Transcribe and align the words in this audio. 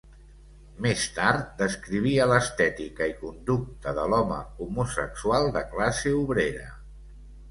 Més 0.85 1.01
tard, 1.17 1.41
descrivia 1.57 2.25
l'estètica 2.31 3.09
i 3.11 3.13
conducta 3.19 3.93
de 3.99 4.07
l'home 4.13 4.39
homosexual 4.67 5.51
de 5.59 5.63
classe 5.75 6.15
obrera. 6.23 6.67